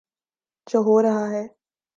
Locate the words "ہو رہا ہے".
0.79-1.43